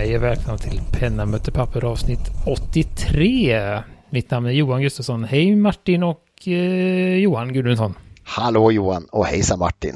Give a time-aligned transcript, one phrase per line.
[0.00, 3.82] Hej och välkomna till Penna möter papper avsnitt 83.
[4.10, 5.24] Mitt namn är Johan Gustafsson.
[5.24, 7.94] Hej Martin och eh, Johan Gudmundsson.
[8.22, 9.94] Hallå Johan och hejsa Martin.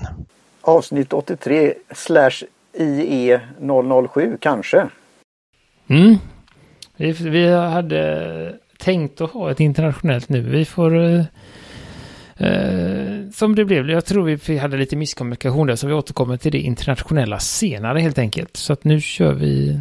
[0.60, 2.30] Avsnitt 83 slash
[2.72, 3.40] IE
[4.14, 4.88] 007 kanske.
[5.86, 6.16] Mm.
[6.96, 10.40] Vi, vi hade tänkt att ha ett internationellt nu.
[10.40, 11.04] Vi får...
[11.04, 11.24] Eh,
[12.36, 13.90] eh, som det blev.
[13.90, 18.18] Jag tror vi hade lite misskommunikation där så vi återkommer till det internationella senare helt
[18.18, 18.56] enkelt.
[18.56, 19.80] Så att nu kör vi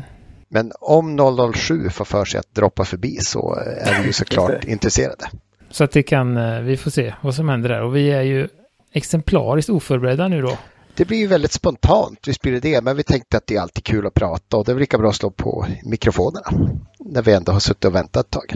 [0.53, 1.17] Men om
[1.53, 5.29] 007 får för sig att droppa förbi så är vi ju såklart intresserade.
[5.69, 7.81] Så att det kan, eh, vi får se vad som händer där.
[7.81, 8.47] Och vi är ju
[8.91, 10.57] exemplariskt oförberedda nu då.
[10.95, 13.61] Det blir ju väldigt spontant, visst blir det det, men vi tänkte att det är
[13.61, 17.21] alltid kul att prata och det är väl lika bra att slå på mikrofonerna när
[17.21, 18.53] vi ändå har suttit och väntat ett tag.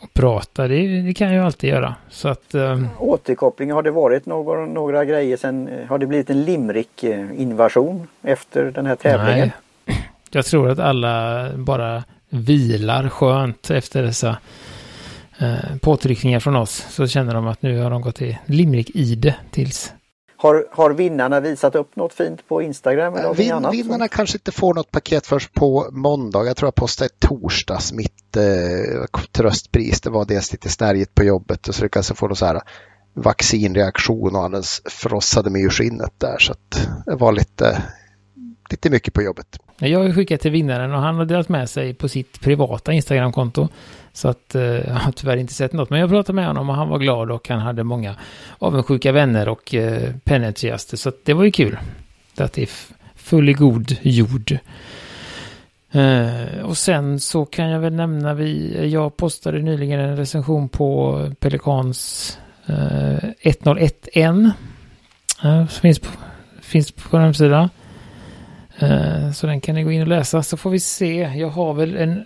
[0.00, 1.94] Och prata, det, det kan jag ju alltid göra.
[2.10, 6.44] Så att, eh, Återkoppling, har det varit några, några grejer sen, har det blivit en
[6.44, 9.38] limrik eh, invasion efter den här tävlingen?
[9.38, 9.52] nej.
[10.34, 14.36] Jag tror att alla bara vilar skönt efter dessa
[15.38, 16.86] eh, påtryckningar från oss.
[16.90, 19.92] Så känner de att nu har de gått i limrik i det tills
[20.36, 23.74] Har, har vinnarna visat upp något fint på Instagram eller någonting Vin, annat?
[23.74, 26.44] vinnarna kanske inte får något paket först på måndag.
[26.44, 30.00] Jag tror jag postade torsdags mitt eh, tröstpris.
[30.00, 32.60] Det var dels lite snärjigt på jobbet och så lyckades jag få någon så här
[33.16, 36.38] vaccinreaktion och alldeles frossade mig ur skinnet där.
[36.38, 37.82] Så att det var lite,
[38.74, 39.58] lite mycket på jobbet.
[39.78, 43.68] Jag har skickat till vinnaren och han har delat med sig på sitt privata Instagramkonto.
[44.12, 45.90] Så att eh, jag har tyvärr inte sett något.
[45.90, 48.16] Men jag pratade med honom och han var glad och han hade många
[48.58, 50.96] avundsjuka vänner och eh, penentusiaster.
[50.96, 51.78] Så att det var ju kul.
[52.36, 52.68] Att det är
[53.16, 54.58] full i god jord.
[55.92, 61.18] Eh, och sen så kan jag väl nämna vi, jag postade nyligen en recension på
[61.40, 64.50] Pelikans eh, 101N.
[65.44, 66.08] Eh, som finns på,
[66.60, 67.68] finns på hemsidan.
[68.84, 71.30] Eh, så den kan ni gå in och läsa så får vi se.
[71.36, 72.24] Jag har väl en,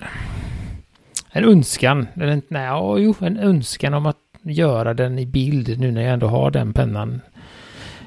[1.31, 2.69] en önskan, eller en, nej,
[2.99, 6.73] jo, en önskan om att göra den i bild nu när jag ändå har den
[6.73, 7.21] pennan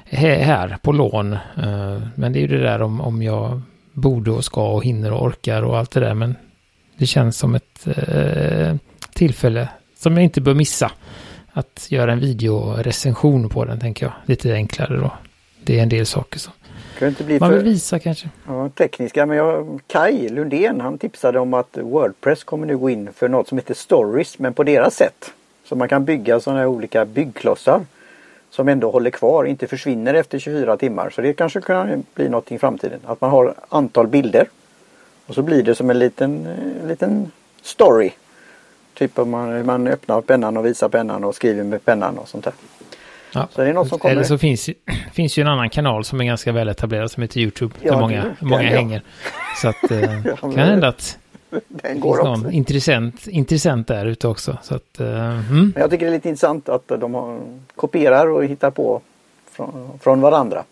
[0.04, 1.32] här, på lån.
[1.32, 3.62] Eh, men det är ju det där om, om jag
[3.92, 6.14] borde och ska och hinner och orkar och allt det där.
[6.14, 6.36] Men
[6.96, 8.76] det känns som ett eh,
[9.14, 9.68] tillfälle
[9.98, 10.92] som jag inte bör missa.
[11.52, 14.12] Att göra en videorecension på den tänker jag.
[14.26, 15.12] Lite enklare då.
[15.64, 16.52] Det är en del saker som
[17.02, 18.28] kan inte bli man vill för visa kanske.
[18.46, 19.26] ja, tekniska?
[19.26, 23.48] Men jag, Kai Lundén han tipsade om att Wordpress kommer nu gå in för något
[23.48, 25.32] som heter Stories men på deras sätt.
[25.64, 27.80] Så man kan bygga sådana här olika byggklossar
[28.50, 31.10] som ändå håller kvar, inte försvinner efter 24 timmar.
[31.10, 33.00] Så det kanske kan bli något i framtiden.
[33.04, 34.48] Att man har antal bilder
[35.26, 37.30] och så blir det som en liten, eh, liten
[37.62, 38.10] story.
[38.94, 42.44] Typ om man, man öppnar pennan och visar pennan och skriver med pennan och sånt
[42.44, 42.54] där.
[43.34, 43.48] Ja.
[43.52, 44.12] Så det är något som kommer.
[44.14, 44.70] Eller så finns,
[45.12, 47.74] finns ju en annan kanal som är ganska väl etablerad som heter YouTube.
[47.82, 48.70] Ja, där många, det- många ja.
[48.76, 49.02] hänger.
[49.62, 51.18] Så att eh, Ja, kan hända att
[51.50, 51.60] Den
[51.94, 52.42] det går finns också.
[52.42, 54.58] någon intressant, intressant där ute också.
[54.62, 55.46] Så att, eh, mm.
[55.48, 57.38] Men jag tycker det är lite intressant att de har,
[57.76, 59.00] kopierar och hittar på
[59.50, 60.64] från, från varandra.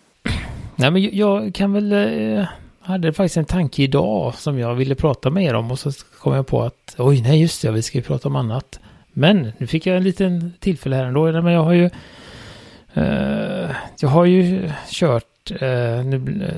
[0.75, 1.91] Nej men jag- jag kan väl,
[2.37, 2.45] eh,
[2.81, 6.33] hade faktiskt en tanke idag som jag ville prata med er om och så kom
[6.33, 8.79] jag på att oj nej just det, vi ska ju prata om annat.
[9.13, 11.31] Men nu fick jag en liten tillfälle här ändå.
[11.41, 11.89] Men jag har ju
[12.97, 16.13] Uh, jag har ju kört uh,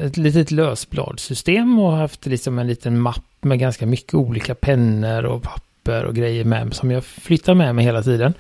[0.06, 5.44] ett litet lösbladsystem och haft liksom en liten mapp med ganska mycket olika pennor och
[5.44, 8.34] papper och grejer med som jag flyttar med mig hela tiden.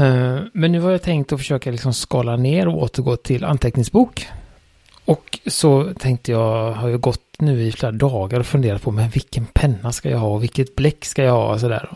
[0.00, 4.26] Uh, Men nu har jag tänkt att försöka liksom skala ner och återgå till anteckningsbok.
[5.04, 9.10] Och så tänkte jag, har jag gått nu i flera dagar och funderat på men
[9.10, 11.88] vilken penna ska jag ha och vilket bläck ska jag ha och sådär.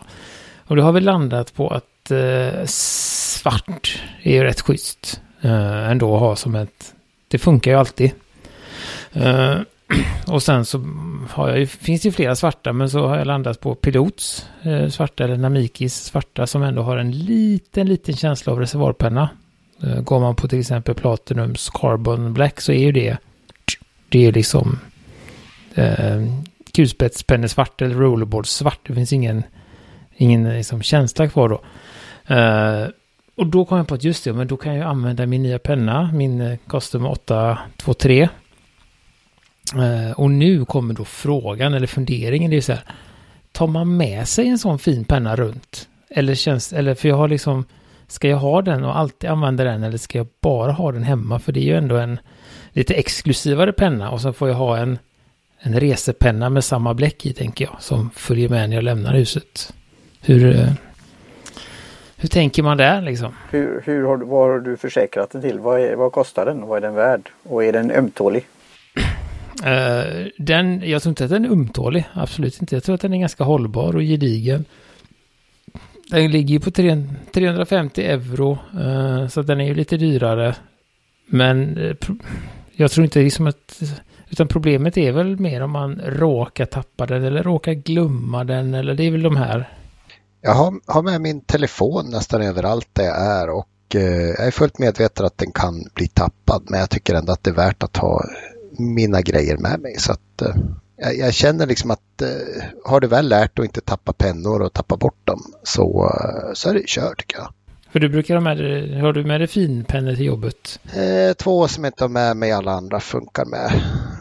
[0.57, 6.15] Och då har vi landat på att eh, svart är ju rätt schysst eh, ändå
[6.15, 6.93] att ha som ett,
[7.27, 8.11] det funkar ju alltid.
[9.13, 9.55] Eh,
[10.27, 10.77] och sen så
[11.29, 14.45] har jag ju, finns det ju flera svarta men så har jag landat på Pilots
[14.61, 19.29] eh, svarta eller Namikis svarta som ändå har en liten, liten känsla av reservoarpenna.
[19.83, 23.17] Eh, går man på till exempel Platinums Carbon Black så är ju det,
[24.09, 24.79] det är liksom
[25.75, 26.21] eh,
[26.73, 28.79] kulspetspenne svart eller rollerboard svart.
[28.87, 29.43] Det finns ingen,
[30.15, 31.61] ingen liksom, känsla kvar då.
[32.31, 32.89] Uh,
[33.35, 35.59] och då kom jag på att just det, men då kan jag använda min nya
[35.59, 38.29] penna, min eh, Custom 823.
[39.75, 42.83] Uh, eh, och nu kommer då frågan eller funderingen, det är så här,
[43.51, 45.87] tar man med sig en sån fin penna runt?
[46.09, 47.65] Eller känns, eller för jag har liksom,
[48.07, 51.39] ska jag ha den och alltid använda den eller ska jag bara ha den hemma?
[51.39, 52.19] För det är ju ändå en
[52.71, 54.99] lite exklusivare penna och så får jag ha en,
[55.59, 59.73] en resepenna med samma bläck i tänker jag, som följer med när jag lämnar huset.
[60.21, 60.75] Hur,
[62.21, 63.33] hur tänker man där liksom?
[63.51, 65.59] Hur, hur har, du- vad har du försäkrat den till?
[65.59, 66.67] Vad, är, vad kostar den?
[66.67, 67.29] Vad är den värd?
[67.43, 68.45] Och är den ömtålig?
[69.65, 72.75] Uh, den, jag tror inte att den är umtålig, absolut inte.
[72.75, 74.65] Jag tror att den är ganska hållbar och gedigen.
[76.09, 80.55] Den ligger ju på 350 euro, uh, så den är ju lite dyrare.
[81.25, 81.95] Men uh,
[82.71, 83.81] jag tror inte liksom att...
[84.29, 88.93] Utan problemet är väl mer om man råkar tappa den eller råkar glömma den eller
[88.93, 89.65] det är väl de här.
[90.41, 94.79] Jag har, har med min telefon nästan överallt där jag är och jag är fullt
[94.79, 97.97] medveten att den kan bli tappad men jag tycker ändå att det är värt att
[97.97, 98.25] ha
[98.77, 99.95] mina grejer med mig.
[99.97, 100.55] Så att, eh,
[100.97, 104.73] jag, jag, känner liksom att eh, har du väl lärt att inte tappa pennor och
[104.73, 107.53] tappa bort dem så, eh, så är det kört tycker jag.
[107.91, 110.79] För du brukar ha med dig, har du med dig finpennor till jobbet?
[110.93, 113.71] Eh, två som inte har med mig, alla andra funkar med.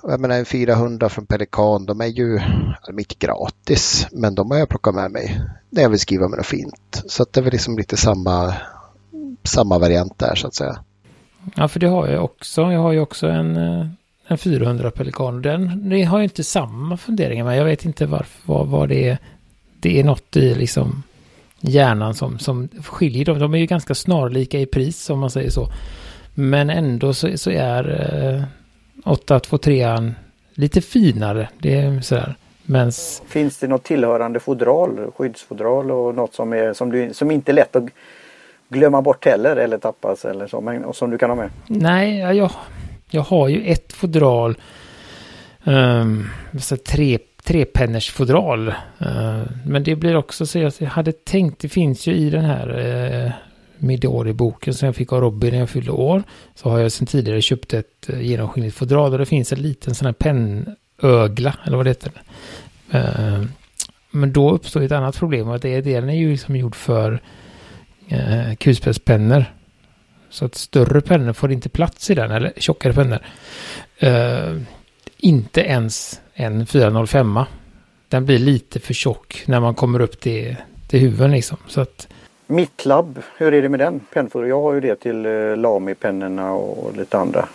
[0.03, 4.07] Och jag menar en 400 från Pelikan, de är ju alltså, mitt gratis.
[4.13, 7.03] Men de har jag plockat med mig när jag vill skriva med något fint.
[7.07, 8.55] Så att det är väl liksom lite samma,
[9.45, 10.79] samma variant där så att säga.
[11.55, 12.61] Ja, för det har jag också.
[12.73, 13.87] Jag har ju också en eh,
[14.31, 15.43] en 400 Pelikan.
[15.43, 19.09] Den det har ju inte samma funderingar men jag vet inte varför, vad, vad det
[19.09, 19.19] är.
[19.81, 21.03] Det är något i liksom
[21.61, 23.39] hjärnan som, som skiljer dem.
[23.39, 25.69] De är ju ganska snarlika i pris om man säger så.
[26.35, 27.85] Men ändå så, så är
[28.35, 28.43] eh,
[29.05, 30.15] 823
[30.55, 31.49] lite finare.
[31.59, 32.35] Det är sådär.
[32.63, 33.23] Mens...
[33.27, 37.55] Finns det något tillhörande fodral, skyddsfodral och något som, är, som, du, som inte är
[37.55, 37.85] lätt att
[38.69, 41.51] glömma bort heller eller tappas eller så, men, och som du kan ha med?
[41.67, 42.51] Nej, jag,
[43.11, 44.57] jag har ju ett fodral.
[45.65, 46.31] Um,
[46.89, 48.69] tre, trepenners fodral.
[48.69, 52.45] Uh, men det blir också så att jag hade tänkt, det finns ju i den
[52.45, 53.31] här uh,
[53.81, 56.23] Midori-boken som jag fick av Robin när jag fyllde år.
[56.55, 59.95] Så har jag sedan tidigare köpt ett eh, genomskinligt fodral och det finns en liten
[59.95, 62.13] sån här pennögla, eller vad det heter.
[62.95, 63.45] Uh,
[64.11, 67.23] men då uppstår ett annat problem och det är den är ju liksom gjord för
[68.13, 69.45] uh, kulspetspennor.
[70.31, 73.19] Så att större pennor får inte plats i den, eller tjockare pennor.
[74.03, 74.63] Uh,
[75.17, 77.41] inte ens en 405.
[78.09, 80.57] Den blir lite för tjock när man kommer upp till,
[80.89, 81.59] till huven liksom.
[81.69, 82.09] Så att,
[82.51, 84.49] mitt labb, hur är det med den pennfodret?
[84.49, 87.49] Jag har ju det till uh, Lami-pennorna och lite andra.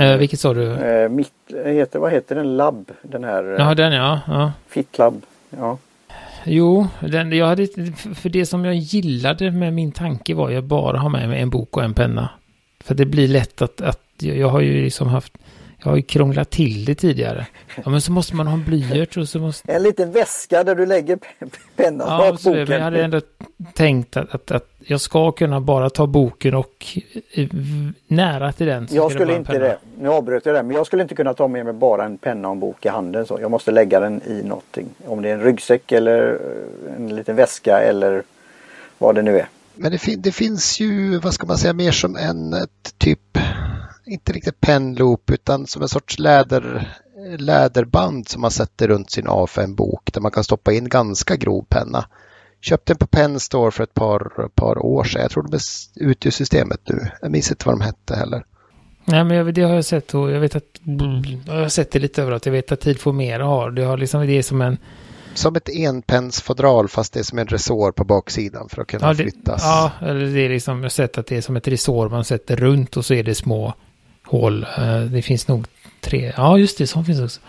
[0.00, 0.60] Uh, vilket sa du?
[0.60, 1.32] Uh, mitt,
[1.64, 2.56] heter, vad heter den?
[2.56, 2.90] Labb?
[3.02, 3.44] Den här?
[3.44, 4.20] Ja, den ja.
[4.26, 4.52] ja.
[4.68, 5.22] Fitlab.
[5.50, 5.78] Ja.
[6.44, 7.66] Jo, den, jag hade,
[8.14, 11.50] för det som jag gillade med min tanke var att bara ha med mig en
[11.50, 12.28] bok och en penna.
[12.80, 15.32] För det blir lätt att, att jag har ju liksom haft,
[15.82, 17.46] jag har ju krånglat till det tidigare.
[17.84, 19.72] Ja, men så måste man ha en blyert och så måste...
[19.72, 21.18] En liten väska där du lägger
[21.76, 22.64] pennan ja, bak boken.
[22.68, 23.20] Men jag hade ändå
[23.74, 26.98] tänkt att, att, att, jag ska kunna bara ta boken och
[27.32, 27.48] eh,
[28.06, 28.88] nära till den.
[28.90, 29.78] jag skulle inte det.
[29.98, 30.62] Nu avbröt jag det.
[30.62, 32.88] Men jag skulle inte kunna ta med mig bara en penna och en bok i
[32.88, 33.26] handen.
[33.26, 34.88] Så jag måste lägga den i någonting.
[35.06, 38.22] Om det är en ryggsäck eller eh, en liten väska eller
[38.98, 39.48] vad det nu är.
[39.74, 42.54] Men det, fin det finns ju, vad ska man säga, mer som en
[42.98, 43.38] typ
[44.06, 46.92] inte riktigt penloop utan som en sorts läder,
[47.38, 52.04] läderband som man sätter runt sin A5-bok där man kan stoppa in ganska grov penna.
[52.60, 55.22] Köpte den på Penstore för ett par, par år sedan.
[55.22, 57.10] Jag tror de är ute ur systemet nu.
[57.22, 58.44] Jag minns inte vad de hette heller.
[59.04, 60.80] Nej, men det har jag sett och jag vet att
[61.46, 62.46] jag har sett det lite överallt.
[62.46, 63.70] Jag vet att Tid får mer har.
[63.70, 64.78] Det har liksom det är som en
[65.34, 69.08] som ett enpensfodral fast det är som en resår på baksidan för att kunna ja,
[69.08, 69.62] det, flyttas.
[69.64, 72.24] Ja, eller det är liksom, jag har sett att det är som ett resår man
[72.24, 73.74] sätter runt och så är det små
[74.26, 74.66] hål.
[74.78, 75.66] Eh, det finns nog
[76.00, 77.40] tre, ja just det, sånt finns också.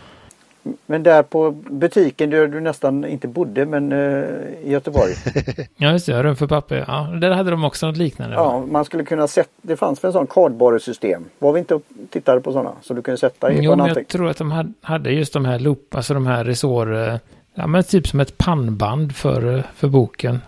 [0.86, 4.26] Men där på butiken där du nästan inte bodde men uh,
[4.64, 5.14] i Göteborg.
[5.78, 6.86] ja just det, rum för papper.
[6.88, 8.36] Ja, där hade de också något liknande.
[8.36, 11.26] Ja, man skulle kunna sätta, det fanns väl en sån kardborresystem.
[11.40, 12.72] Var vi inte och tittade på sådana?
[12.82, 15.60] Så du kunde sätta i Jo, men jag tror att de hade just de här
[15.60, 17.16] loop, alltså de här resår, eh,
[17.54, 20.40] ja men typ som ett pannband för, för boken.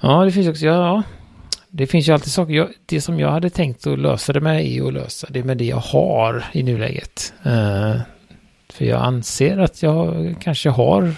[0.00, 1.02] Ja, det finns också, ja,
[1.70, 2.54] det finns ju alltid saker.
[2.54, 5.56] Jag, det som jag hade tänkt att lösa det med är att lösa det med
[5.56, 7.32] det jag har i nuläget.
[7.46, 8.00] Uh,
[8.68, 11.14] för jag anser att jag kanske har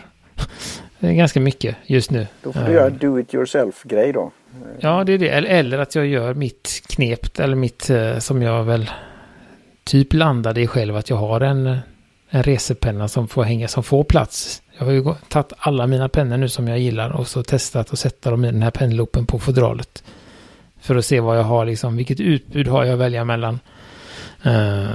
[1.01, 2.27] ganska mycket just nu.
[2.43, 4.33] Då får du uh, göra do it yourself-grej då.
[4.81, 5.29] Ja, det är det.
[5.29, 8.91] Eller, eller, att jag gör mitt knep, eller mitt uh, som jag väl
[9.85, 11.79] typ landade i själv, att jag har en,
[12.31, 14.63] en resepenna som får hänga, som får plats.
[14.79, 17.99] Jag har ju tagit alla mina pennor nu som jag gillar och så testat att
[17.99, 20.03] sätta dem i den här pennloopen på fodralet.
[20.83, 23.61] För att se vad jag har, liksom, vilket utbud har jag att välja mellan.
[24.47, 24.91] Uh,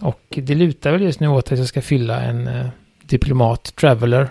[0.00, 2.68] och det lutar väl just nu åt att jag ska fylla en uh,
[3.02, 4.28] Diplomat Traveler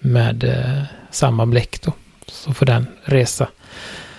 [0.00, 1.92] med uh, samma bläck då.
[2.26, 3.48] Så får den resa.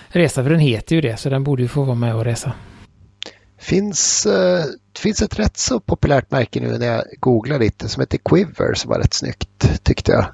[0.08, 2.52] Resa, för den heter ju det, så den borde ju få vara med och resa.
[3.58, 4.26] Finns,
[4.98, 8.90] finns ett rätt så populärt märke nu när jag googlar lite som heter Quiver som
[8.90, 10.26] var rätt snyggt tyckte jag.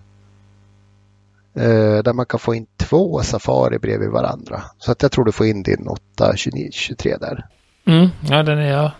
[1.57, 4.62] Uh, där man kan få in två Safari bredvid varandra.
[4.78, 7.47] Så att jag tror du får in din 8 29, 23 där.
[7.87, 8.90] Mm, ja, den är jag.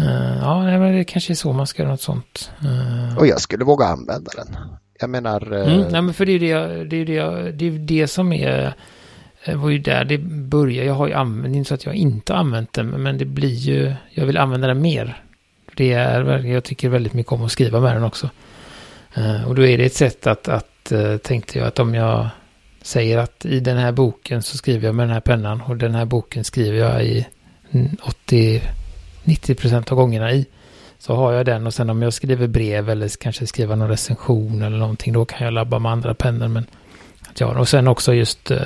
[0.00, 2.50] Uh, ja, men det kanske är så man ska göra något sånt.
[2.64, 3.18] Uh...
[3.18, 4.56] Och jag skulle våga använda den.
[5.00, 5.52] Jag menar...
[5.52, 8.74] Mm, nej, men för det är det, det, är det, det, är det som är...
[9.54, 10.86] Var ju där det började.
[10.86, 13.54] Jag har ju använt, inte så att jag inte har använt den, men det blir
[13.54, 13.94] ju...
[14.10, 15.22] Jag vill använda den mer.
[15.74, 18.30] Det är, jag tycker väldigt mycket om att skriva med den också.
[19.46, 22.28] och då är det ett sätt att, att Eh, tänkte jag, att om jag
[22.82, 25.94] säger att i den här boken så skriver jag med den här pennan och den
[25.94, 27.26] här boken skriver jag i
[28.26, 30.46] 80-90% av gångerna i.
[30.98, 34.62] Så har jag den och sen om jag skriver brev eller kanske skriver någon recension
[34.62, 36.48] eller någonting då kan jag labba med andra pennor.
[36.48, 36.66] Men
[37.30, 38.60] att jag, och sen också just eh,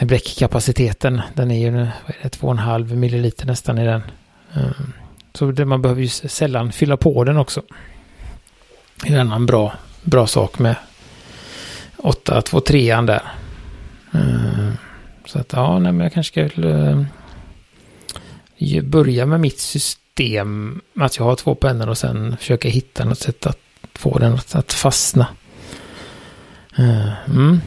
[0.00, 1.20] bläckkapaciteten.
[1.34, 4.02] Den är ju vad är det, 2,5 milliliter nästan i den.
[4.54, 4.92] Um,
[5.34, 7.62] så det, man behöver ju sällan fylla på den också.
[9.02, 10.76] Det är en annan bra, bra sak med
[12.04, 13.22] 823 där.
[14.14, 14.72] Eh,
[15.26, 17.06] så att ja, nej, men jag kanske skulle
[18.62, 20.80] uh, börja med mitt system.
[20.96, 23.58] Att jag har två pennor och sen försöka hitta något sätt att
[23.92, 25.26] få den att, att fastna.
[26.78, 27.60] Uh, mm.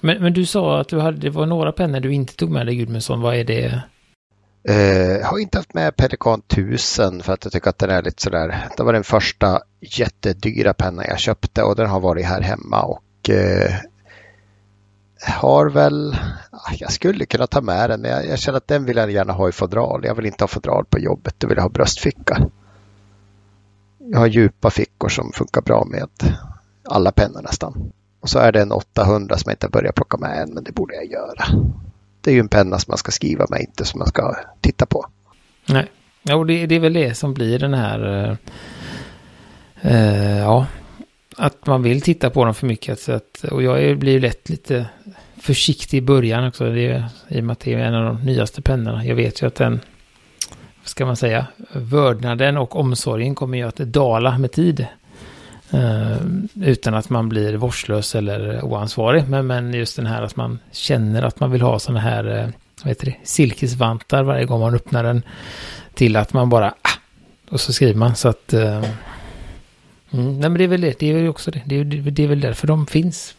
[0.00, 2.66] men, men du sa att du hade, det var några pennor du inte tog med
[2.66, 3.20] dig Gudmundsson.
[3.20, 3.82] Vad är det?
[4.68, 4.76] Eh,
[5.20, 8.22] jag har inte haft med Pelikan 1000 för att jag tycker att den är lite
[8.22, 8.68] sådär.
[8.76, 13.00] Det var den första jättedyra pennan jag köpte och den har varit här hemma och
[13.30, 13.74] eh,
[15.26, 16.16] har väl,
[16.50, 19.10] ah, jag skulle kunna ta med den men jag, jag, känner att den vill jag
[19.10, 20.04] gärna ha i fodral.
[20.04, 22.50] Jag vill inte ha fodral på jobbet, då vill jag ha bröstficka.
[23.98, 26.08] Jag har djupa fickor som funkar bra med
[26.88, 27.92] alla pennor nästan.
[28.20, 30.72] Och så är det en 800 som jag inte börjat plocka med än, men det
[30.72, 31.44] borde jag göra.
[32.20, 34.86] Det är ju en penna som man ska skriva med, inte som man ska titta
[34.86, 35.06] på.
[35.68, 35.90] Nej,
[36.22, 38.28] ja, det, det är väl det som blir den här...
[39.82, 40.66] Eh, eh ja,
[41.36, 43.00] att man vill titta på dem för mycket.
[43.00, 44.86] Så att, och jag blir lätt lite
[45.40, 46.70] försiktig i början också.
[46.70, 49.04] Det är, I och med att det är en av de nyaste pennorna.
[49.04, 49.80] Jag vet ju att den,
[50.80, 54.86] vad ska man säga, vördnaden och omsorgen kommer ju att dala med tid.
[55.70, 56.16] Eh,
[56.54, 59.28] utan att man blir vårdslös eller oansvarig.
[59.28, 62.48] Men, men just den här att man känner att man vill ha sådana här, eh,
[62.82, 65.22] vad heter det, silkesvantar varje gång man öppnar den.
[65.94, 66.98] Till att man bara, ah,
[67.50, 68.82] och så skriver man så att eh,
[70.14, 71.62] Mm, nej men det är väl det, det är väl också det.
[71.64, 73.34] Det är, det är väl därför de finns,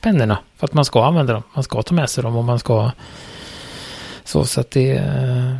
[0.00, 0.38] pennorna.
[0.56, 2.90] För att man ska använda dem, man ska ta med sig dem och man ska...
[4.24, 4.90] Så, så att det...
[4.90, 5.54] Eh,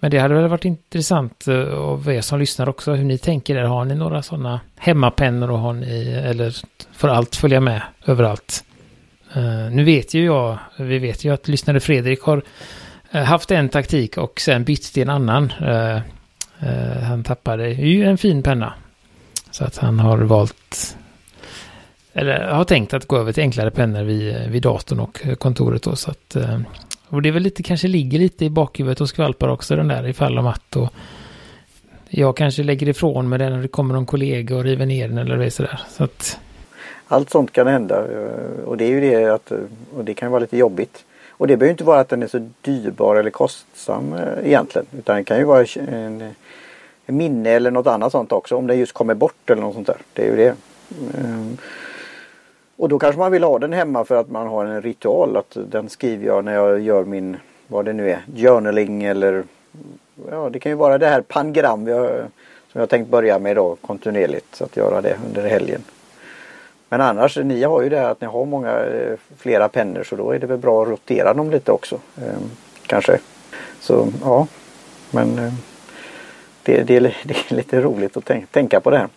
[0.00, 3.54] men det hade väl varit intressant eh, av er som lyssnar också hur ni tänker
[3.54, 3.62] där.
[3.62, 6.56] Har ni några sådana hemmapennor och har ni, eller
[6.92, 8.64] får allt följa med överallt?
[9.36, 12.42] Uh, nu vet ju jag, vi vet ju att lyssnare Fredrik har
[13.10, 15.52] haft en taktik och sen bytt till en annan.
[15.62, 15.98] Uh,
[17.02, 18.74] han tappade ju en fin penna
[19.50, 20.96] så att han har valt,
[22.12, 25.96] eller har tänkt att gå över till enklare pennor vid, vid datorn och kontoret då.
[25.96, 26.60] Så att, eh,
[27.08, 30.08] och det är väl lite, kanske ligger lite i bakhuvudet och skvalpar också den där
[30.08, 30.92] ifall om att och
[32.08, 35.18] jag kanske lägger ifrån mig den när det kommer någon kollega och river ner den
[35.18, 35.80] eller sådär.
[35.90, 36.38] Så att...
[37.08, 39.58] Allt sånt kan hända eh, och det är ju det att, eh,
[39.96, 41.04] och det kan vara lite jobbigt.
[41.30, 45.24] Och det behöver inte vara att den är så dyrbar eller kostsam egentligen utan det
[45.24, 46.34] kan ju vara en
[47.12, 48.56] minne eller något annat sånt också.
[48.56, 49.96] Om det just kommer bort eller något sånt där.
[50.12, 50.54] Det är ju det.
[51.18, 51.56] Ehm,
[52.76, 55.36] och då kanske man vill ha den hemma för att man har en ritual.
[55.36, 57.36] Att den skriver jag när jag gör min,
[57.66, 59.44] vad det nu är, journaling eller
[60.30, 62.10] ja det kan ju vara det här pangram jag,
[62.72, 64.54] som jag tänkt börja med då kontinuerligt.
[64.54, 65.82] Så att göra det under helgen.
[66.88, 70.16] Men annars, ni har ju det här att ni har många, eh, flera pennor så
[70.16, 72.00] då är det väl bra att rotera dem lite också.
[72.16, 72.50] Ehm,
[72.86, 73.18] kanske.
[73.80, 74.46] Så ja.
[75.10, 75.52] Men eh,
[76.68, 79.08] det, det, är, det är lite roligt att tänka, tänka på det här.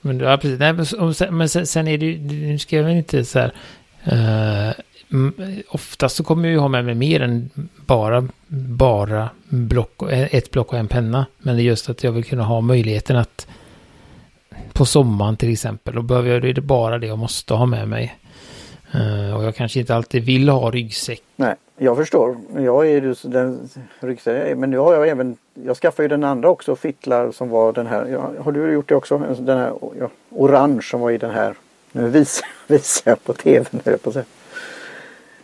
[0.00, 0.58] Men, ja, precis.
[0.58, 3.52] Nej, men, men sen, sen, är det ju, nu ska jag väl inte så här,
[4.12, 4.72] uh,
[5.68, 7.50] oftast så kommer jag ju ha med mig mer än
[7.86, 11.26] bara, bara block, ett block och en penna.
[11.38, 13.46] Men det är just att jag vill kunna ha möjligheten att
[14.72, 17.88] på sommaren till exempel, då behöver jag, det är bara det jag måste ha med
[17.88, 18.18] mig.
[18.94, 21.22] Uh, och jag kanske inte alltid vill ha ryggsäck.
[21.36, 22.36] Nej, jag förstår.
[22.56, 23.68] Jag är ju den
[24.00, 24.60] ryggsäcken.
[24.60, 27.86] Men nu har jag även, jag skaffade ju den andra också, Fittlar som var den
[27.86, 28.06] här.
[28.06, 29.18] Ja, har du gjort det också?
[29.38, 31.54] Den här ja, orange som var i den här.
[31.92, 34.24] Nu visar, visar jag på tv nu på sig.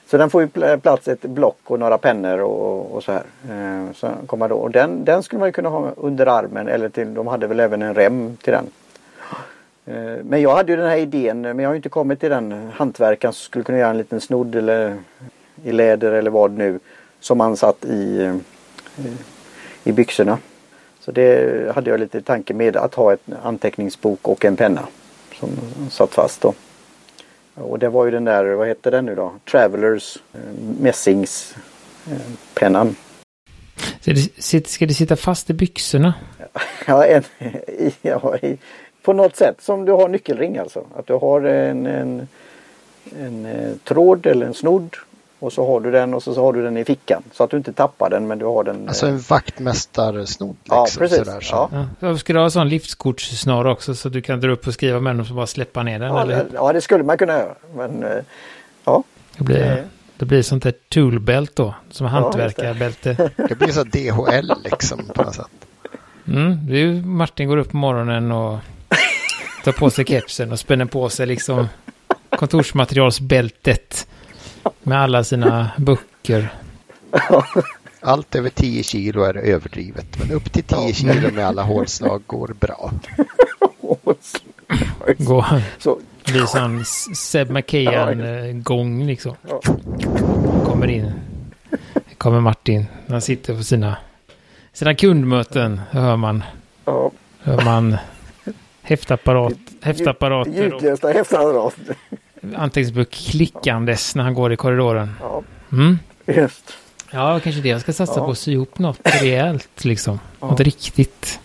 [0.07, 3.23] Så den får ju plats ett block och några pennor och, och så här.
[3.51, 4.55] Eh, så kommer då.
[4.55, 7.61] Och den, den skulle man ju kunna ha under armen eller till, de hade väl
[7.61, 8.67] även en rem till den.
[9.87, 12.71] Eh, men jag hade ju den här idén men jag har inte kommit till den
[12.75, 14.97] hantverkaren som skulle kunna göra en liten snodd eller
[15.65, 16.79] i läder eller vad nu
[17.21, 18.37] som man satt i, eh,
[19.85, 20.39] i byxorna.
[21.01, 24.83] Så det hade jag lite tanke med att ha en anteckningsbok och en penna
[25.35, 25.51] som
[25.91, 26.55] satt fast då.
[27.55, 29.33] Och det var ju den där, vad heter den nu då?
[29.51, 30.41] Travelers eh,
[30.81, 32.97] mässingspennan.
[34.01, 36.15] Så det, ska det sitta fast i byxorna?
[36.87, 37.23] Ja, en,
[38.03, 38.37] ja
[39.03, 40.85] på något sätt som du har nyckelring alltså.
[40.97, 42.29] Att du har en, en,
[43.19, 44.97] en, en tråd eller en snodd
[45.41, 47.23] och så har du den och så, så har du den i fickan.
[47.33, 48.89] Så att du inte tappar den men du har den.
[48.89, 50.21] Alltså en eh, vaktmästarsnodd.
[50.21, 51.19] Liksom, ja, precis.
[51.19, 51.69] Sådär, så.
[51.73, 51.87] Ja.
[52.01, 52.17] Ja.
[52.19, 55.21] Ska du ha sån liftkortssnara också så du kan dra upp och skriva med den
[55.21, 56.09] och så bara släppa ner den?
[56.09, 56.35] Ja, eller?
[56.37, 57.55] det, ja, det skulle man kunna göra.
[57.75, 58.11] Men eh,
[58.85, 59.03] ja.
[59.39, 59.85] Det blir, Det-
[60.17, 61.75] det blir sånt där toolbelt då.
[61.91, 63.31] Som hantverkarbälte.
[63.49, 65.47] Det blir så DHL liksom på något sätt.
[66.27, 68.59] Mm, det är ju Martin går upp på morgonen och
[69.65, 71.69] tar på sig kepsen och spänner på sig liksom
[72.37, 74.07] kontorsmaterialsbältet.
[74.83, 76.53] Med alla sina böcker.
[78.03, 80.19] Allt över 10 kilo är överdrivet.
[80.19, 82.93] Men upp till 10 kilo med alla hålslag går bra.
[85.19, 85.47] Gå,
[85.79, 89.35] Så, det blir sån Seb McKayan-gång liksom.
[89.49, 89.61] Ja.
[90.65, 91.13] Kommer in.
[92.19, 92.87] Kommer Martin.
[93.09, 93.97] Han sitter på sina,
[94.73, 95.81] sina kundmöten.
[95.91, 96.45] Hör man,
[97.43, 97.97] hör man
[98.83, 99.53] häftapparat,
[99.83, 101.75] häftapparater ljudlösa häftapparat.
[102.57, 105.13] Anteckningsbok klickandes när han går i korridoren.
[105.21, 105.43] Ja,
[105.73, 105.99] Mm.
[106.27, 106.73] just.
[107.11, 108.25] Ja, kanske det jag ska satsa Ja.
[108.25, 108.31] på.
[108.31, 110.21] att sy ihop något rejält liksom.
[110.41, 111.41] Något riktigt.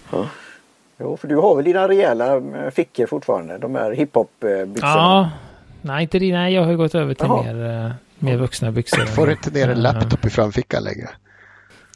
[1.00, 3.58] Jo, för du har väl dina rejäla eh, fickor fortfarande?
[3.58, 4.92] De här hiphop-byxorna?
[4.96, 5.30] Ja,
[5.82, 6.20] nej inte.
[6.20, 7.44] Nej, jag har ju gått över till Jaha.
[7.54, 9.06] mer, eh, mer vuxna byxor.
[9.06, 11.10] Får du inte ner en laptop i framfickan längre?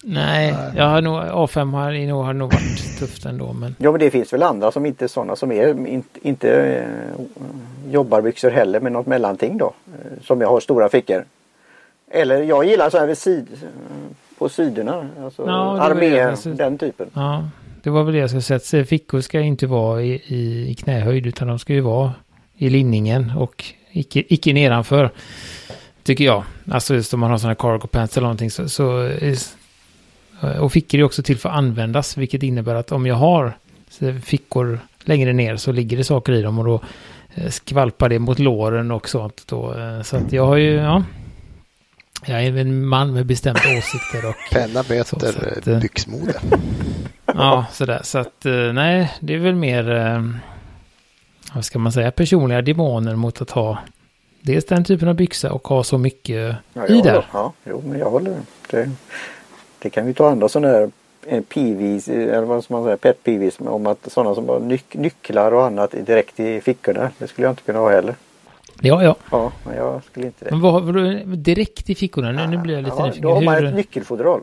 [0.04, 3.54] Nej, jag har nog, A5 har, nog, har nog varit tufft ändå.
[3.54, 6.50] Men Ja men det finns väl andra som inte är sådana som är inte, inte
[6.52, 7.22] eh,
[7.92, 9.74] jobbarbyxor heller med något mellanting då.
[9.88, 11.24] Eh, som jag har stora fickor.
[12.12, 13.48] Eller jag gillar så här vid sid,
[14.38, 15.08] på sidorna.
[15.24, 17.08] Alltså Ja, armé, alltså- den typen.
[17.14, 17.50] ja,
[17.84, 18.86] det var väl det jag skulle säga.
[18.86, 22.12] Fickor ska inte vara i, i, i knähöjd utan de ska ju vara
[22.58, 25.10] i linningen och icke, icke nedanför.
[26.04, 26.44] Tycker jag.
[26.72, 29.59] Alltså just om man har sådana cargo pants eller någonting så, så är-
[30.42, 33.54] och fickor är också till för att användas, vilket innebär att om jag har
[34.24, 36.82] fickor längre ner så ligger det saker i dem och då
[37.36, 39.78] eh, skvalpar det mot låren och sånt då.
[39.80, 41.04] Eh, Så att jag har ju, ja.
[42.26, 46.34] Jag är en man med bestämda åsikter och Penna Så, så möter att, eh, byxmode.
[47.26, 48.00] Ja, sådär.
[48.04, 50.24] Så att eh, nej, det är väl mer, eh,
[51.54, 53.78] vad ska man säga, personliga demoner mot att ha
[54.42, 57.12] dels den typen av byxa och ha så mycket Ja, i jag där.
[57.12, 58.36] håller- Ja, jo men jag håller
[58.72, 58.90] det.
[59.80, 60.92] Det kan vi ta andra sådana här
[61.28, 64.84] eh, PVs, eller vad ska man säga, pet PVs om att sådana som har nyc
[64.92, 67.12] nycklar och annat direkt i fickorna.
[67.18, 68.16] Det skulle jag inte kunna ha heller.
[68.82, 69.16] Ja, ja.
[69.32, 70.52] Ja, men jag skulle inte det.
[70.52, 72.32] Men vad har du direkt i fickorna?
[72.32, 73.24] Nu, nu blir jag lite ja, nyfiken.
[73.30, 74.42] Då har man ett Hur, nyckelfodral.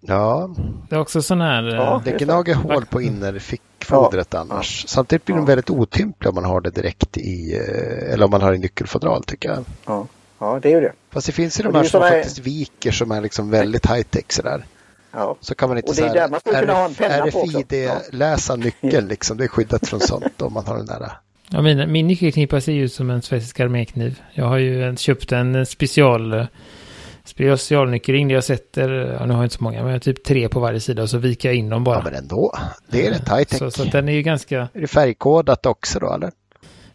[0.00, 0.50] Ja,
[0.88, 1.68] det är också sån här...
[1.68, 2.02] eh, Ja.
[2.04, 4.84] det gnager hål på innerfickfodret annars.
[4.88, 5.46] Samtidigt blir de Ja.
[5.46, 9.24] väldigt otympliga om man har det direkt i, eh, eller om man har i nyckelfodral
[9.24, 9.58] tycker jag.
[9.86, 10.06] Ja,
[10.38, 10.92] ja det är ju det.
[11.10, 14.24] Fast det finns ju de här som här- faktiskt viker som är liksom väldigt high-tech
[14.28, 14.64] sådär.
[15.12, 15.36] Ja.
[15.40, 17.40] Så kan man inte Och det är där man skulle kunna ha en penna på
[17.40, 17.58] också.
[17.58, 19.36] RFID-läsa nyckeln liksom.
[19.36, 21.12] Det är skyddat från sånt om man har den där.
[21.50, 24.20] Ja, min, min nyckelknipa ser ju ut som en schweizisk armékniv.
[24.32, 26.46] Jag har ju köpt en special,
[27.24, 30.24] specialnyckelring där jag sätter, ja, nu har jag inte så många, men jag har typ
[30.24, 31.96] tre på varje sida och så viker jag in dem bara.
[31.98, 32.52] Ja men ändå.
[32.90, 33.58] Det är rätt high-tech.
[33.58, 34.68] så, så att den är ju ganska...
[34.72, 36.30] Är det färgkodat också då eller?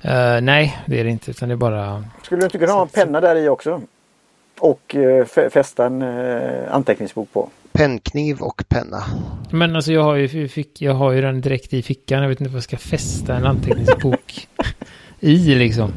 [0.04, 2.04] Eh, nej, det är det inte, utan det är bara...
[2.24, 3.82] Skulle du inte kunna ha en penna där i också?
[4.60, 4.82] Och
[5.26, 7.50] fä- fästa en eh, anteckningsbok på.
[7.72, 9.04] Pennkniv och penna.
[9.52, 12.22] Men alltså jag har ju, fick, jag har ju den direkt i fickan.
[12.22, 14.48] Jag vet inte vad jag ska fästa en anteckningsbok
[15.20, 15.94] i liksom.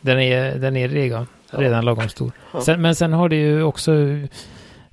[0.00, 2.32] Den är, den är redan, redan lagom stor.
[2.62, 3.92] Sen, men sen har det ju också,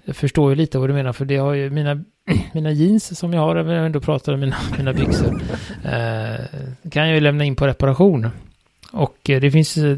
[0.03, 2.03] jag förstår ju lite vad du menar, för det har ju mina,
[2.53, 5.27] mina jeans som jag har, när jag ändå pratar om mina, mina byxor,
[5.85, 6.45] eh,
[6.91, 8.29] kan jag ju lämna in på reparation.
[8.97, 9.97] Och eh, det finns eh,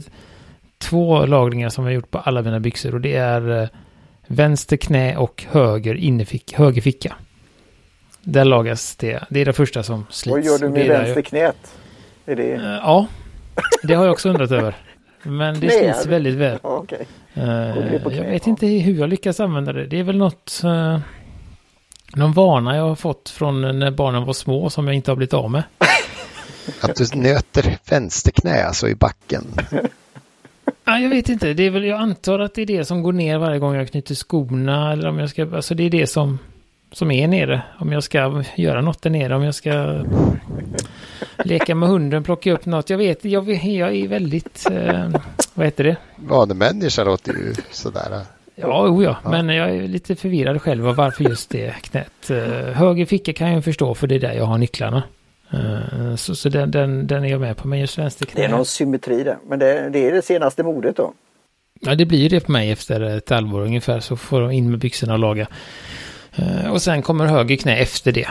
[0.78, 3.70] två lagringar som jag har gjort på alla mina byxor och det är eh,
[4.28, 7.16] vänster knä och höger innerfick, höger ficka.
[8.22, 9.24] Där lagas det.
[9.30, 10.36] Det är det första som slits.
[10.36, 11.78] Vad gör du med vänster knät?
[12.26, 12.80] Är det...
[12.84, 13.08] Ja,
[13.84, 14.76] det har jag också undrat över.
[15.24, 16.60] Men det slits väldigt väl.
[16.64, 16.86] Ja,
[18.04, 19.86] på jag vet inte hur jag lyckas använda det.
[19.86, 20.62] Det är väl något...
[22.16, 25.34] någon vana jag har fått från när barnen var små som jag inte har blivit
[25.34, 25.64] av med.
[26.82, 29.44] Att du nöter vänsterknä alltså i backen.
[30.86, 31.54] Ja, jag vet inte.
[31.54, 33.90] Det är väl, jag antar att det är det som går ner varje gång jag
[33.92, 34.92] knyter skorna.
[34.92, 36.40] Eller om jag ska, alltså det är det som,
[36.92, 37.62] som är nere.
[37.80, 39.36] Om jag ska göra något där nere.
[39.36, 40.04] Om jag ska
[41.38, 42.90] leka med hunden, plocka upp något.
[42.90, 45.10] Jag vet, jag, jag är väldigt, eh,
[45.54, 45.96] vad heter det?
[46.16, 48.22] Vanemänniska låter ju sådär.
[48.56, 49.30] Ja, oh ja, Ja.
[49.30, 52.30] men jag är lite förvirrad själv av varför just det knät.
[52.30, 52.38] Eh,
[52.74, 55.04] höger ficka kan jag förstå för det är där jag har nycklarna.
[55.54, 58.42] Eh, så så den, den, den är jag med på, men just vänster knä.
[58.42, 59.38] Det är någon symmetri där.
[59.48, 61.14] Men det, det är det senaste modet då.
[61.80, 64.70] Ja, det blir ju det på mig efter ett halvår ungefär så får de in
[64.70, 65.48] med byxorna och laga.
[66.36, 68.28] Eh, och sen kommer höger knä efter det.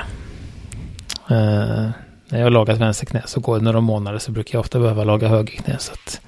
[1.31, 1.91] Eh,
[2.29, 4.79] när jag har lagat vänster knä så går det några månader så brukar jag ofta
[4.79, 5.77] behöva laga höger knä.
[5.79, 6.21] Så att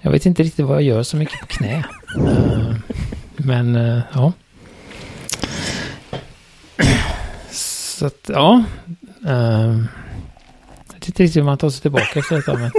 [0.00, 1.84] jag vet inte riktigt vad jag gör så mycket på knä.
[3.36, 3.74] Men
[4.14, 4.32] ja.
[7.50, 8.64] Så att ja.
[11.06, 12.58] Vet inte riktigt hur man tar sig tillbaka efter detta.
[12.58, 12.70] Men,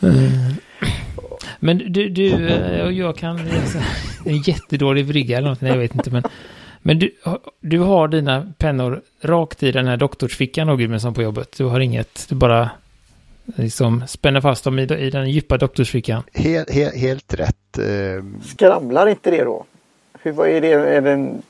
[1.60, 3.40] men du, du eh, och jag kan...
[4.24, 6.22] En jättedålig brygga eller något, nej jag vet inte men...
[6.82, 7.10] Men du,
[7.60, 11.54] du har dina pennor rakt i den här doktorsfickan Ågudmundsson på jobbet.
[11.58, 12.70] Du har inget, du bara
[13.44, 16.22] liksom spänner fast dem i, i den djupa doktorsfickan.
[16.34, 17.78] Helt, helt, helt rätt.
[17.78, 19.64] eh, Skramlar inte det då?
[20.22, 20.72] Hur, vad är det?
[20.72, 21.42] Är det en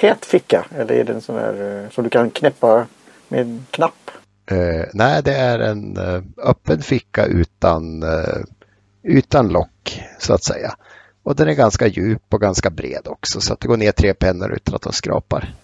[0.00, 0.64] tät ficka?
[0.78, 2.86] Eller är det en sån här eh, som du kan knäppa
[3.28, 4.10] med en knapp?
[4.50, 8.04] Eh, nej, det är en eh, öppen ficka utan,
[9.02, 10.74] utan lock så att säga.
[11.22, 14.14] Och den är ganska djup och ganska bred också så att det går ner tre
[14.14, 15.54] pennor utan att de skrapar.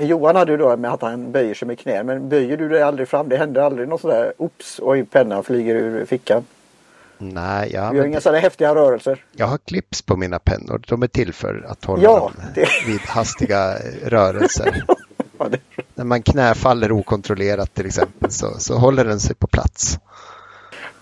[0.00, 2.02] Johan hade ju då med att han böjer sig med knä.
[2.02, 3.28] Men böjer du dig aldrig fram?
[3.28, 6.44] Det händer aldrig något sådär oops, oj pennan flyger ur fickan.
[7.22, 9.24] Nej, Du ja, gör men inga sådana häftiga rörelser.
[9.36, 10.82] jag har clips på mina pennor.
[10.88, 13.74] De är till för att hålla Ja, dem det- vid hastiga
[14.06, 14.84] rörelser.
[15.38, 15.58] Ja, det,
[15.94, 19.98] När man knäfaller okontrollerat till exempel så, så håller den sig på plats.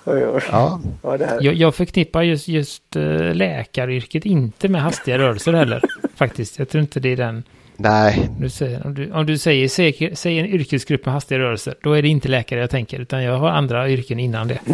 [0.05, 1.39] Ja, Ja, det här.
[1.41, 5.83] Jag, jag förknippar just, just eh, läkaryrket inte med hastiga rörelser heller.
[6.15, 7.43] Faktiskt, jag tror inte det är den.
[7.77, 11.75] nej, Du säger, om, du, om du säger säker, säg en yrkesgrupp med hastiga rörelser,
[11.83, 14.59] då är det inte läkare jag tänker, utan jag har andra yrken innan det.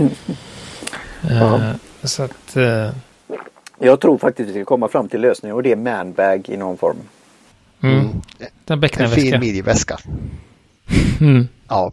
[1.30, 2.90] Eh, så att, eh,
[3.78, 6.76] Jag tror faktiskt vi ska komma fram till lösningen och det är manbag i någon
[6.76, 6.96] form.
[7.82, 8.12] mm, Mm.
[8.66, 9.98] den en fin midjeväska.
[11.20, 11.92] Mm, Ja,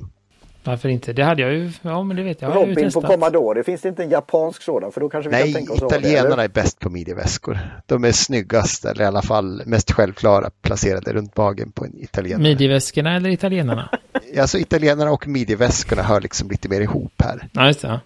[0.63, 1.13] varför inte?
[1.13, 2.55] Det hade jag ju, ja men det vet jag.
[2.55, 3.01] Robin på.
[3.01, 4.91] Commodore, finns det inte en japansk sådan?
[4.91, 6.43] För då kanske vi nej, kan tänka oss att det, italienarna eller?
[6.43, 7.59] är bäst på midjeväskor.
[7.85, 12.43] De är snyggast, eller i alla fall mest självklara, placerade runt magen på en italienare.
[12.43, 13.89] Midjeväskorna eller italienarna?
[14.39, 17.47] Alltså italienarna och midjeväskorna hör liksom lite mer ihop här.
[17.51, 17.99] Ja, just det.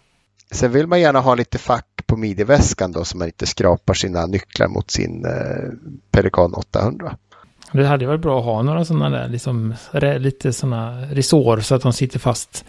[0.51, 4.25] Sen vill man gärna ha lite fack på midjeväskan då så man inte skrapar sina
[4.25, 5.71] nycklar mot sin eh,
[6.11, 7.15] Pelikan 800.
[7.71, 9.73] Det hade varit bra att ha några sådana där, liksom
[10.19, 12.65] lite sådana resår så att de sitter fast.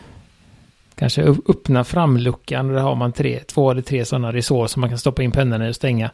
[0.95, 4.99] Kanske öppna framluckan, där har man tre, två eller tre sådana resår som man kan
[4.99, 6.11] stoppa in pennorna i och stänga.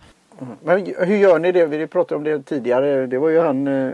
[0.64, 1.66] Men hur gör ni det?
[1.66, 3.06] Vi pratade om det tidigare.
[3.06, 3.92] Det var ju han eh,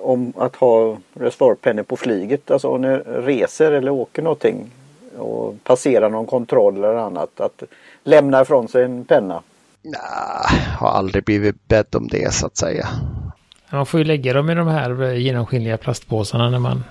[0.00, 2.50] om att ha reservoarpennor på flyget.
[2.50, 4.70] Alltså ni reser eller åker någonting
[5.18, 7.40] och passerar någon kontroll eller annat.
[7.40, 7.62] Att
[8.04, 9.42] lämna ifrån sig en penna.
[9.82, 12.88] Nej, har aldrig blivit bedd om det så att säga.
[13.70, 16.84] Man får ju lägga dem i de här eh, genomskinliga plastpåsarna när man,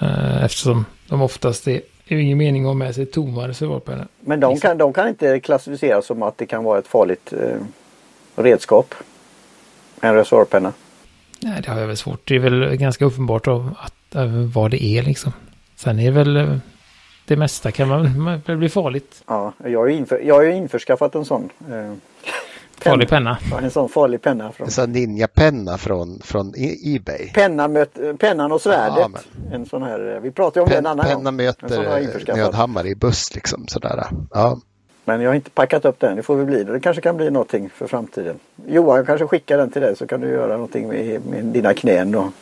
[0.00, 3.48] eh, eftersom de oftast är, det är ju ingen mening att ha med sig tomma
[3.48, 4.06] reservoarpennor.
[4.20, 7.56] Men de kan, de kan inte klassificeras som att det kan vara ett farligt eh,
[8.36, 8.94] redskap.
[10.00, 10.72] En reservoarpenna.
[11.40, 12.28] Nej, det har jag väl svårt.
[12.28, 15.32] Det är väl ganska uppenbart av att, äh, vad det är liksom.
[15.76, 16.56] Sen är det väl eh,
[17.28, 19.22] det mesta kan man, man det blir farligt.
[19.26, 21.48] Ja, jag har ju, inför, jag har ju införskaffat en sån.
[21.70, 21.92] Eh,
[22.80, 23.38] Farlig penna.
[23.50, 24.52] Ja, en sån farlig penna.
[24.52, 27.32] Från, En sån ninjapenna från, från E- Ebay.
[27.34, 28.98] penna möt, pennan och svärdet.
[28.98, 29.10] Ja,
[29.52, 31.24] En sån här, eh, vi pratade om det en Pen, annan penna gång.
[31.24, 32.36] Jag möter införskaffat.
[32.44, 34.04] nödhammare i buss liksom sådär.
[34.30, 34.58] Ja,
[35.04, 36.16] Men jag har inte packat upp den.
[36.16, 36.72] Det får väl bli det.
[36.72, 38.36] Det kanske kan bli någonting för framtiden.
[38.66, 41.74] Johan, jag kanske skickar den till dig så kan du göra någonting med, med dina
[41.74, 42.32] knän då.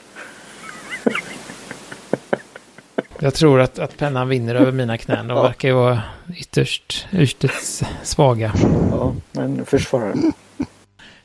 [3.20, 5.28] Jag tror att, att pennan vinner över mina knän.
[5.28, 5.42] De Ja.
[5.42, 6.02] verkar ju vara
[6.36, 8.52] ytterst, ytterst svaga.
[8.90, 10.32] Ja, men försvara den.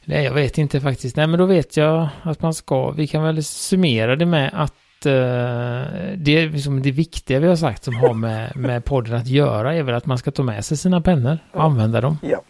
[0.06, 1.16] Nej, jag vet inte faktiskt.
[1.16, 2.92] Nej, men då vet jag att man ska.
[2.92, 5.12] Vi kan väl summera det med att eh,
[6.18, 9.84] det, liksom det viktiga vi har sagt som har med, med podden att göra är
[9.84, 12.18] väl att man ska ta med sig sina pennor och använda dem.
[12.22, 12.42] Ja.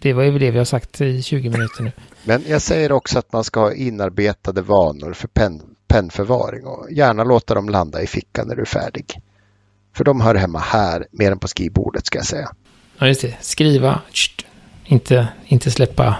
[0.00, 1.92] Det var ju det vi har sagt i 20 minuter nu.
[2.24, 7.24] Men jag säger också att man ska ha inarbetade vanor för pen, pennförvaring och gärna
[7.24, 9.20] låta dem landa i fickan när du är färdig.
[9.96, 12.50] För de hör hemma här mer än på skrivbordet ska jag säga.
[12.98, 13.36] Ja, just det.
[13.40, 14.00] Skriva.
[14.84, 16.16] Inte, inte släppa,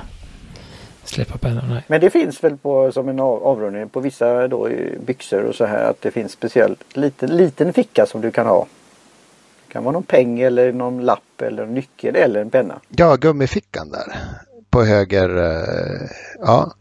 [1.04, 1.81] släppa pennan.
[1.87, 4.68] Men det finns väl på, som en av, avrundning på vissa då,
[5.07, 8.66] byxor och så här att det finns speciellt liten, liten ficka som du kan ha.
[9.66, 12.81] Det kan vara någon peng eller någon lapp eller en nyckel eller en penna.
[12.88, 14.14] Ja, gummifickan där
[14.70, 15.37] på höger.
[15.37, 16.09] eh,
[16.40, 16.72] ja.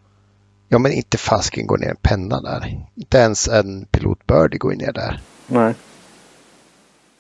[0.68, 2.86] Ja, men inte fasken går ner en penna där.
[2.96, 5.20] Inte ens en pilotbirdie går ner där.
[5.48, 5.74] Nej.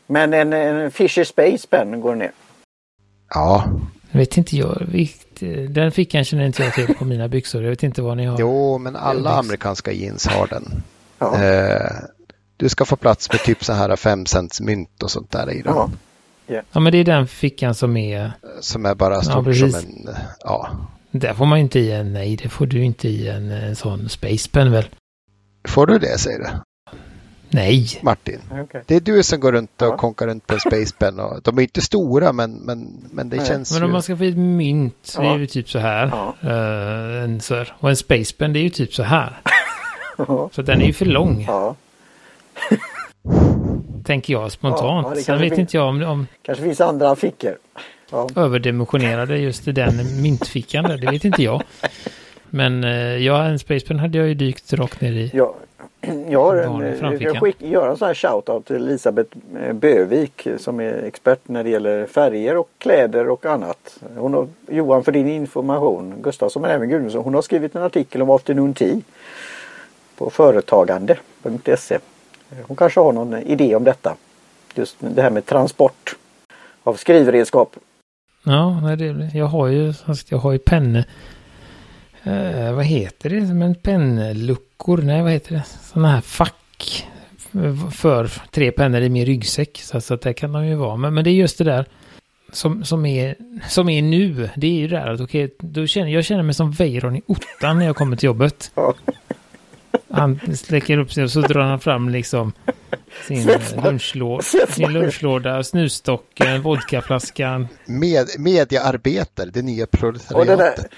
[0.08, 2.32] Men en, en Fisher Space pen går ner.
[3.34, 3.64] Ja,
[4.12, 5.08] Jag vet inte jag.
[5.70, 7.64] Den fickan känner inte jag till på mina byxor.
[7.64, 8.40] Jag vet inte vad ni har.
[8.40, 10.84] jo, men alla amerikanska jeans har den.
[11.20, 11.44] Ja.
[11.44, 11.92] Eh,
[12.58, 15.62] du ska få plats med typ så här fem cents mynt och sånt där i
[15.62, 15.74] den.
[15.76, 15.90] Ja.
[16.72, 18.32] Ja, men det är den fickan som är...
[18.62, 19.76] Som är bara stort som precis.
[19.76, 20.10] en,
[20.44, 20.70] ja,
[21.12, 24.10] Där får man inte i en, nej det får du inte i en, en sån
[24.10, 24.86] spacepen väl?
[25.68, 26.46] Får du det säger du?
[27.50, 27.88] Nej.
[28.02, 28.40] Martin.
[28.64, 28.82] Okay.
[28.86, 29.98] Det är du som går runt och Ja.
[29.98, 31.20] konkar runt på en spacepen.
[31.20, 33.94] Och de är inte stora men, men, men det Nej, känns Men om ju...
[33.94, 35.38] man ska få ett mynt, det är Ja.
[35.38, 36.08] ju typ så här.
[36.08, 36.36] Ja.
[36.50, 37.74] Eh, en så här.
[37.80, 39.42] Och en spacepen, det är ju typ så här.
[40.28, 40.50] Ja.
[40.54, 41.76] Så den är ju för lång, ja.
[44.04, 44.84] tänker jag spontant.
[44.84, 45.60] Ja, ja, Sen kanske vet finns.
[45.60, 47.58] inte jag om, om Kanske finns andra fickor.
[48.12, 48.28] Ja.
[48.36, 51.64] överdimensionerade just i den myntfickan där, det vet inte jag.
[52.50, 55.32] Men eh, ja, en spacepen hade jag ju dykt rakt ner i.
[55.34, 55.54] Jag,
[56.30, 56.70] jag har en,
[57.02, 61.40] Vanlig jag skicka, göra en sån här shoutout till Elisabeth eh, Bövik som är expert
[61.44, 64.00] när det gäller färger och kläder och annat.
[64.18, 68.22] Hon har, Johan för din information, Gustafsson men även Gudmundsson, hon har skrivit en artikel
[68.22, 69.02] om afternoon tea
[70.18, 71.98] på företagande.se.
[72.68, 74.16] Hon kanske har någon idé om detta.
[74.76, 76.16] Just det här med transport
[76.84, 77.76] av skrivredskap.
[78.48, 79.94] Ja, nej, det, jag har ju,
[80.30, 81.06] jag har ju penne...
[82.24, 83.42] Eh, vad heter det?
[83.42, 84.98] Men pennluckor?
[84.98, 85.64] Nej, vad heter det?
[85.64, 87.08] Sådana här fack
[87.92, 89.78] för tre pennor i min ryggsäck.
[89.78, 90.96] Så, så att det kan de ju vara.
[90.96, 91.86] Men, men det är just det där
[92.52, 93.36] som, som, är,
[93.70, 94.50] som är nu.
[94.56, 97.22] Det är ju det där att okej, då känner, jag känner mig som Weiron i
[97.26, 98.72] ottan när jag kommer till jobbet.
[100.12, 102.54] Han släcker upp sig och så drar han fram liksom
[103.28, 103.50] sin
[103.84, 107.68] lunchlåda, sin lunchlåda, snusstocken, vodkaflaskan.
[107.86, 110.92] Med, mediearbetare, det nya Och det proletariatet.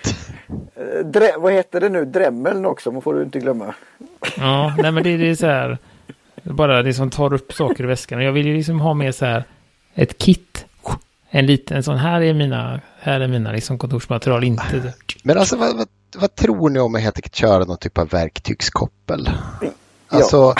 [0.75, 2.05] där, drä, vad heter det nu?
[2.05, 3.75] Dremmeln också, får du inte glömma.
[4.37, 5.77] Ja, nej men det, det är så här.
[6.43, 8.19] Bara det som tar upp saker i väskan.
[8.19, 9.43] Och jag vill ju liksom ha med så här
[9.95, 10.65] ett kit.
[11.29, 14.93] En liten en sån här är mina, här är mina liksom kontorsmaterial, inte
[15.23, 18.09] Men alltså vad, vad, vad tror ni om att helt enkelt köra någon typ av
[18.09, 19.29] verktygskoppel?
[19.61, 19.69] Ja.
[20.07, 20.55] Alltså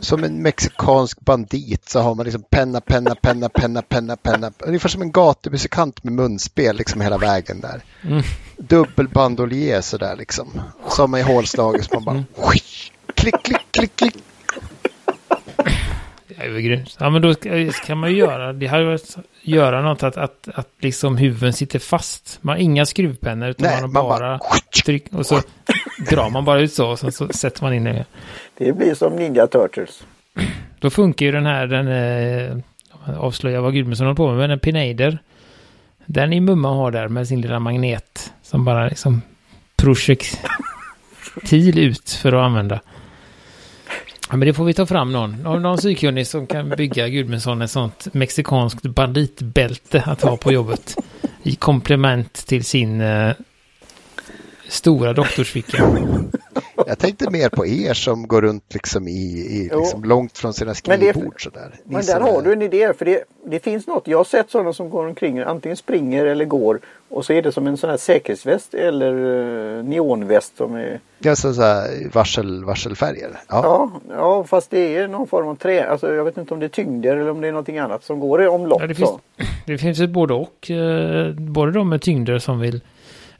[0.00, 4.52] som en mexikansk bandit så har man liksom penna, penna, penna, penna, penna, penna.
[4.58, 7.82] Ungefär som en gatumusikant med munspel liksom hela vägen där.
[8.02, 8.22] Mm.
[8.56, 10.60] Dubbelbandolier sådär liksom.
[10.98, 14.16] Man i hålslaget så man bara skish, klick, klick, klick, klick.
[16.40, 16.96] Det är ju grymt.
[17.00, 17.34] Ja, men då
[17.86, 21.78] kan man ju göra, det hade varit göra något att, att, att liksom huven sitter
[21.78, 22.38] fast.
[22.40, 24.40] Man har inga skruvpennor utan Nej, man har man bara, bara
[24.84, 25.40] tryck och så
[26.10, 28.04] drar man bara ut så och sen så sätter man in det.
[28.58, 30.02] Det blir som Ninja Turtles.
[30.78, 32.56] Då funkar ju den här, den eh,
[33.20, 35.18] avslöjar vad Gudmundsson håller på med, men en Pinader.
[36.06, 39.22] Den är mumma har där med sin lilla magnet som bara liksom
[39.76, 42.80] projektil ut för att använda.
[44.30, 45.42] Ja, men det får vi ta fram någon.
[45.42, 50.96] Någon, någon psykkunnig som kan bygga Gudmundsson ett sånt mexikanskt banditbälte att ha på jobbet.
[51.42, 53.32] I komplement till sin eh,
[54.70, 55.84] stora doktorsficka.
[56.86, 60.74] Jag tänkte mer på er som går runt liksom i, i liksom långt från sina
[60.88, 61.74] Men det- skrivbord sådär.
[61.84, 62.92] Ni Men där har är- du en idé.
[62.98, 64.06] För det, det finns något.
[64.08, 65.38] Jag har sett sådana som går omkring.
[65.38, 66.80] Antingen springer eller går.
[67.08, 69.12] Och så är det som en sån här säkerhetsväst eller
[69.78, 70.56] eh, neonväst.
[70.56, 73.30] Som är, Ja, så, så här, varsel, varselfärger.
[73.48, 73.60] Ja.
[73.64, 75.88] ja, ja, fast det är någon form av trä.
[75.90, 78.20] Alltså, jag vet inte om det är tyngder eller om det är någonting annat som
[78.20, 78.80] går i omlopp.
[78.80, 79.20] Ja, det finns- så.
[79.66, 80.70] Det finns ju både och.
[80.70, 82.80] Eh, både de med tyngder som vill...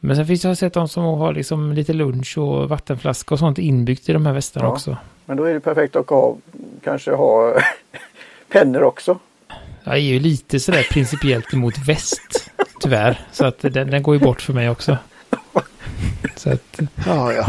[0.01, 3.35] Men sen finns det, jag har sett de som har liksom lite lunch och vattenflaska
[3.35, 4.73] och sånt inbyggt i de här västarna Ja.
[4.73, 4.97] också.
[5.27, 6.37] Men då är det perfekt att ha,
[6.85, 7.55] kanske ha
[8.53, 9.19] pennor också.
[9.85, 12.51] Jag är ju lite sådär principiellt emot väst.
[12.81, 13.21] Tyvärr.
[13.33, 14.99] Så att den, den går ju bort för mig också.
[16.37, 16.81] Så att...
[17.07, 17.47] Ja, ja.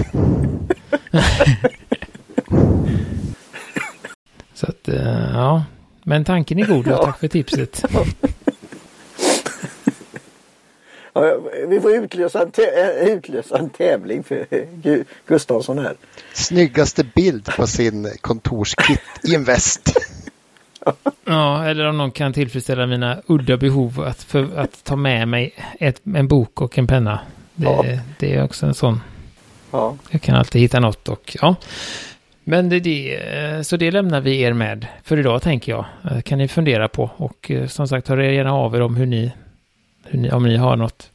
[4.53, 5.63] Så att, eh, ja.
[6.03, 7.05] Men tanken är god och Ja.
[7.05, 7.83] tack för tipset.
[11.13, 14.45] Ja, vi får utlösa en, äh, utlösa en tävling för
[14.83, 15.93] Gu- Gustavsson här.
[16.33, 19.93] Snyggaste bild på sin kontorskit i en väst.
[21.25, 25.53] Ja, eller om någon kan tillfredsställa mina udda behov att, för, att ta med mig
[25.79, 27.19] ett, en bok och en penna.
[27.55, 27.85] Det, Ja.
[28.19, 29.01] det är också en sån.
[29.71, 31.55] Ja, Jag kan alltid hitta något och ja.
[32.43, 35.85] Men det, det, eh, så det lämnar vi er med för idag tänker jag.
[36.11, 39.05] Eh, Kan ni fundera på och eh, som sagt hör gärna av er om hur
[39.05, 39.31] ni,
[40.09, 41.11] ni, om ni har något,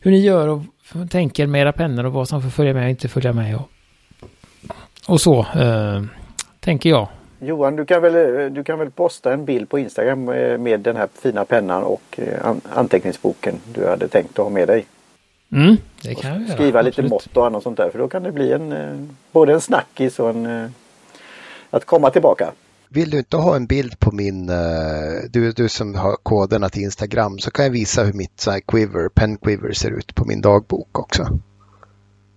[0.00, 0.62] hur ni gör och
[1.10, 3.68] tänker med era pennor och vad som får följa med och inte följa med och,
[5.08, 6.02] och så eh,
[6.60, 7.08] tänker jag.
[7.40, 10.96] Johan, du kan, väl, du kan väl posta en bild på Instagram eh, med den
[10.96, 14.86] här fina pennan och eh, an- anteckningsboken du hade tänkt att ha med dig.
[15.52, 16.54] Mm, det kan jag göra.
[16.54, 17.10] Skriva lite absolut.
[17.10, 18.96] mått och annat sånt där för då kan det bli en eh,
[19.32, 20.70] både en snackis och en eh,
[21.70, 22.52] att komma tillbaka.
[22.96, 24.56] Vill du inte ha en bild på min, eh,
[25.30, 28.60] du, du som har koderna till Instagram, så kan jag visa hur mitt så här
[28.60, 31.38] quiver, pen quiver ser ut på min dagbok också.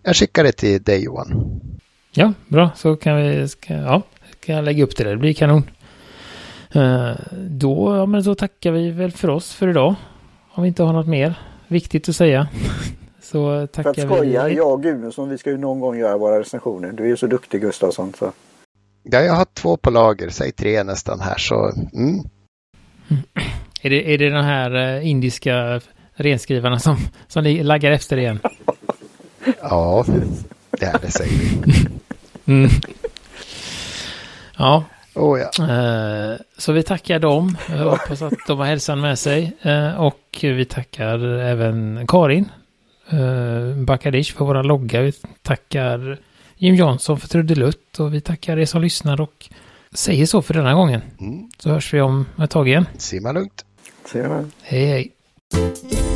[0.04, 1.62] Jag skickar det till dig Johan.
[2.12, 2.72] Ja, bra.
[2.76, 4.02] Så kan vi, ska, ja,
[4.39, 5.12] kan jag lägga upp det där.
[5.12, 5.63] Det blir kanon.
[6.72, 7.12] Eh,
[7.50, 9.95] då, ja, men så tackar vi väl för oss för idag.
[10.52, 12.48] Om vi inte har något mer viktigt att säga.
[13.22, 14.56] Så tackar För att skoja, vi.
[14.56, 16.91] jag och Gudmundsson, vi ska ju någon gång göra våra recensioner.
[16.91, 18.13] Du är ju så duktig Gustafsson.
[18.19, 18.32] Så.
[19.04, 22.24] Ja, jag har två på lager, säg tre nästan här så mm.
[23.82, 25.82] Är det, är det de här eh, indiska
[26.14, 28.40] renskrivarna som, som laggar efter igen?
[29.62, 30.06] Ja,
[30.72, 31.74] det är det säger vi.
[32.46, 32.70] Mm.
[34.58, 34.84] Ja,
[35.16, 35.70] Oh, ja.
[35.70, 37.58] eh, så vi tackar dem.
[37.70, 39.52] Jag hoppas att de har hälsan med sig.
[39.62, 42.50] Eh, och vi tackar även Karin
[43.10, 45.02] eh, Bakadish för våra logga.
[45.02, 46.18] Vi tackar
[46.62, 49.50] Jim Johnson för trudelutt och vi tackar er som lyssnar och
[49.93, 51.02] säger så för denna gången.
[51.19, 51.50] Mm.
[51.58, 52.88] Så hörs vi om ett tag igen.
[52.98, 53.65] Simma lugnt.
[54.12, 54.50] Ser du?
[54.62, 56.09] Hej hej.